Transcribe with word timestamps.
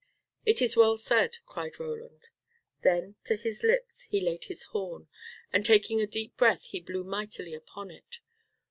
"It 0.47 0.63
is 0.63 0.75
well 0.75 0.97
said," 0.97 1.37
cried 1.45 1.79
Roland. 1.79 2.29
Then 2.81 3.17
to 3.25 3.35
his 3.35 3.61
lips 3.61 4.01
he 4.05 4.19
laid 4.19 4.45
his 4.45 4.63
horn, 4.63 5.07
and 5.53 5.63
taking 5.63 6.01
a 6.01 6.07
deep 6.07 6.35
breath 6.37 6.63
he 6.63 6.79
blew 6.79 7.03
mightily 7.03 7.53
upon 7.53 7.91
it. 7.91 8.19